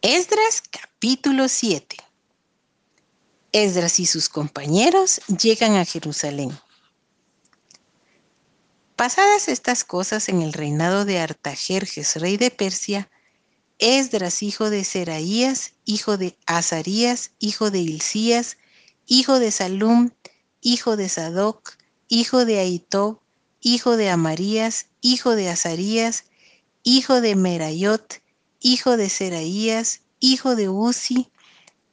[0.00, 1.96] Esdras capítulo 7.
[3.50, 6.56] Esdras y sus compañeros llegan a Jerusalén.
[8.94, 13.10] Pasadas estas cosas en el reinado de Artajerjes, rey de Persia,
[13.80, 18.56] Esdras, hijo de Seraías, hijo de Azarías, hijo de Hilcías,
[19.08, 20.10] hijo de Salum,
[20.60, 21.72] hijo de Sadoc,
[22.06, 23.18] hijo de Aitob,
[23.60, 26.22] hijo de Amarías, hijo de Azarías,
[26.84, 28.22] hijo de Merayot,
[28.60, 31.30] hijo de Seraías, hijo de Uzi,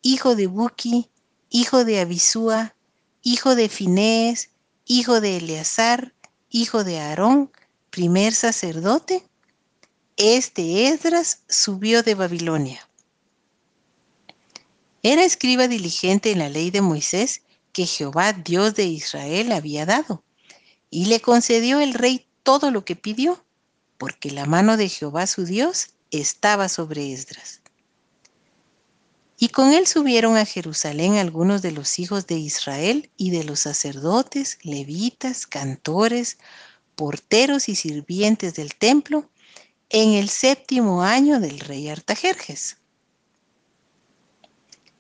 [0.02, 1.10] hijo de Buki,
[1.50, 2.76] hijo de Abisúa,
[3.22, 4.50] hijo de Finés,
[4.86, 6.14] hijo de Eleazar,
[6.50, 7.52] hijo de Aarón,
[7.90, 9.24] primer sacerdote.
[10.18, 12.88] Este Esdras subió de Babilonia.
[15.04, 17.42] Era escriba diligente en la ley de Moisés
[17.74, 20.24] que Jehová, Dios de Israel, había dado,
[20.90, 23.44] y le concedió el rey todo lo que pidió,
[23.98, 27.62] porque la mano de Jehová su Dios estaba sobre Esdras.
[29.38, 33.62] Y con él subieron a Jerusalén algunos de los hijos de Israel y de los
[33.62, 36.38] sacerdotes, levitas, cantores,
[36.96, 39.30] porteros y sirvientes del templo
[39.90, 42.78] en el séptimo año del rey Artajerjes.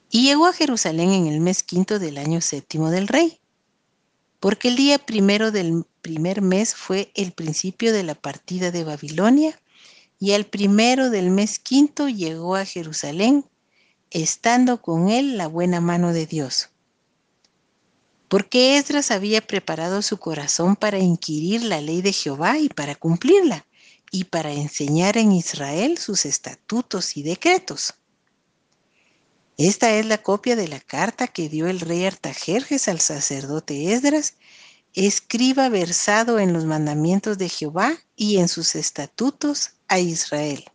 [0.09, 3.39] Y llegó a Jerusalén en el mes quinto del año séptimo del rey,
[4.39, 9.59] porque el día primero del primer mes fue el principio de la partida de Babilonia,
[10.19, 13.45] y al primero del mes quinto llegó a Jerusalén,
[14.11, 16.69] estando con él la buena mano de Dios.
[18.27, 23.65] Porque Esdras había preparado su corazón para inquirir la ley de Jehová y para cumplirla,
[24.11, 27.95] y para enseñar en Israel sus estatutos y decretos.
[29.57, 34.35] Esta es la copia de la carta que dio el rey Artajerjes al sacerdote Esdras
[34.93, 40.65] escriba versado en los mandamientos de Jehová y en sus estatutos a Israel.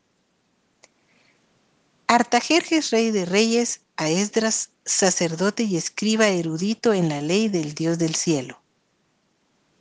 [2.07, 7.99] Artajerjes, rey de reyes, a Esdras, sacerdote y escriba erudito en la ley del Dios
[7.99, 8.61] del cielo.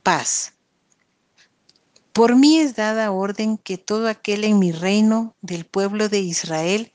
[0.02, 0.52] Paz.
[2.12, 6.92] Por mí es dada orden que todo aquel en mi reino del pueblo de Israel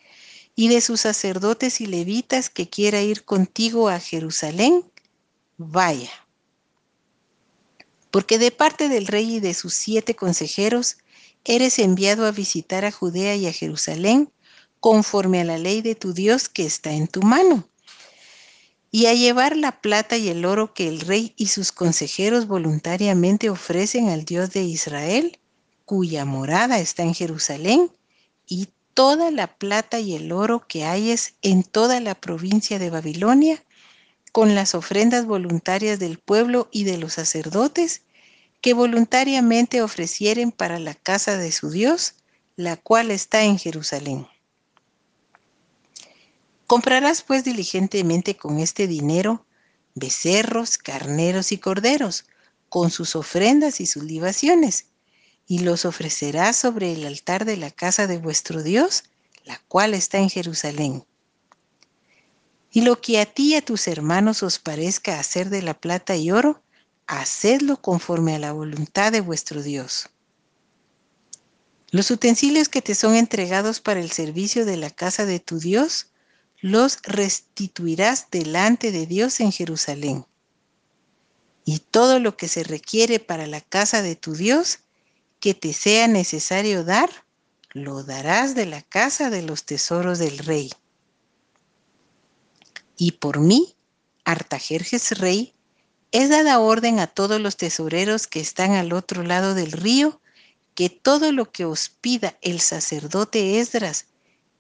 [0.56, 4.84] y de sus sacerdotes y levitas que quiera ir contigo a Jerusalén,
[5.58, 6.12] vaya
[8.16, 10.96] porque de parte del rey y de sus siete consejeros
[11.46, 14.32] eres enviado a visitar a Judea y a Jerusalén
[14.80, 17.68] conforme a la ley de tu Dios que está en tu mano,
[18.92, 23.50] y a llevar la plata y el oro que el rey y sus consejeros voluntariamente
[23.50, 25.40] ofrecen al Dios de Israel,
[25.86, 27.92] cuya morada está en Jerusalén,
[28.48, 33.64] y toda la plata y el oro que hayes en toda la provincia de Babilonia,
[34.32, 38.02] con las ofrendas voluntarias del pueblo y de los sacerdotes
[38.66, 42.16] que voluntariamente ofrecieren para la casa de su Dios,
[42.56, 44.28] la cual está en Jerusalén.
[46.66, 49.46] Comprarás pues diligentemente con este dinero
[49.94, 52.26] becerros, carneros y corderos,
[52.68, 54.88] con sus ofrendas y sus libaciones,
[55.46, 59.04] y los ofrecerás sobre el altar de la casa de vuestro Dios,
[59.44, 61.06] la cual está en Jerusalén.
[62.72, 66.16] Y lo que a ti y a tus hermanos os parezca hacer de la plata
[66.16, 66.64] y oro,
[67.08, 70.10] hacedlo conforme a la voluntad de vuestro Dios.
[71.92, 76.08] Los utensilios que te son entregados para el servicio de la casa de tu Dios,
[76.60, 80.26] los restituirás delante de Dios en Jerusalén.
[81.64, 84.80] Y todo lo que se requiere para la casa de tu Dios,
[85.40, 87.10] que te sea necesario dar,
[87.72, 90.72] lo darás de la casa de los tesoros del rey
[92.98, 93.76] y por mí,
[94.24, 95.54] Artajerjes rey,
[96.18, 100.22] es dada orden a todos los tesoreros que están al otro lado del río,
[100.74, 104.06] que todo lo que os pida el sacerdote Esdras,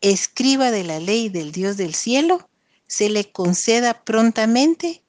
[0.01, 2.49] escriba de la ley del Dios del cielo,
[2.87, 5.01] se le conceda prontamente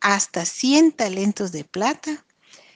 [0.00, 2.26] hasta cien talentos de plata,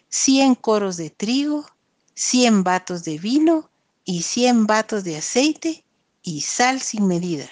[0.08, 1.66] cien coros de trigo,
[2.14, 3.68] cien batos de vino
[4.06, 5.84] y cien batos de aceite
[6.22, 7.50] y sal sin medida.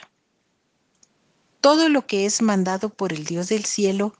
[1.60, 4.14] Todo lo que es mandado por el Dios del cielo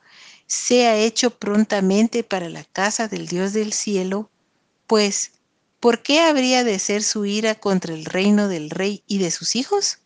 [0.47, 4.31] sea hecho prontamente para la casa del Dios del cielo,
[4.87, 5.33] pues,
[5.81, 9.57] ¿por qué habría de ser su ira contra el reino del rey y de sus
[9.57, 9.99] hijos?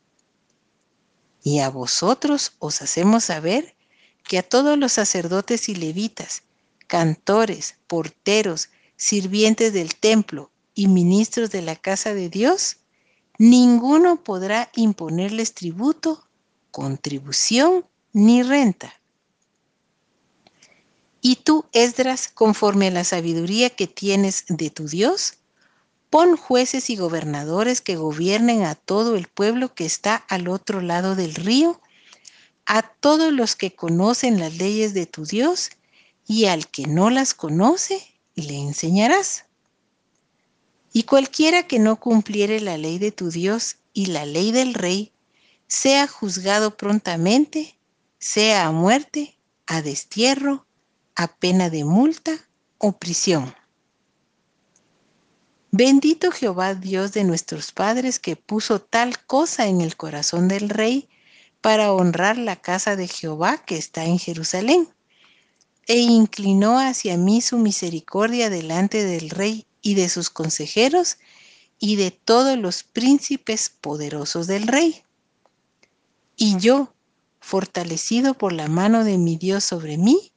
[1.42, 3.74] Y a vosotros os hacemos saber
[4.24, 6.42] que a todos los sacerdotes y levitas,
[6.86, 12.76] cantores, porteros, sirvientes del templo y ministros de la casa de Dios,
[13.38, 16.26] ninguno podrá imponerles tributo
[16.70, 18.99] contribución ni renta.
[21.20, 25.34] Y tú, Esdras, conforme a la sabiduría que tienes de tu Dios,
[26.10, 31.14] Pon jueces y gobernadores que gobiernen a todo el pueblo que está al otro lado
[31.14, 31.80] del río,
[32.66, 35.70] a todos los que conocen las leyes de tu Dios,
[36.26, 38.02] y al que no las conoce,
[38.34, 39.44] le enseñarás.
[40.92, 45.12] Y cualquiera que no cumpliere la ley de tu Dios y la ley del rey,
[45.68, 47.76] sea juzgado prontamente,
[48.18, 49.36] sea a muerte,
[49.66, 50.66] a destierro,
[51.20, 52.32] a pena de multa
[52.78, 53.54] o prisión.
[55.70, 61.10] Bendito Jehová Dios de nuestros padres que puso tal cosa en el corazón del rey
[61.60, 64.88] para honrar la casa de Jehová que está en Jerusalén.
[65.86, 71.18] E inclinó hacia mí su misericordia delante del rey y de sus consejeros
[71.78, 75.02] y de todos los príncipes poderosos del rey.
[76.34, 76.94] Y yo,
[77.40, 80.29] fortalecido por la mano de mi Dios sobre mí,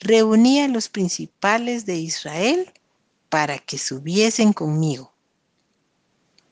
[0.00, 2.72] reuní a los principales de Israel
[3.28, 5.12] para que subiesen conmigo.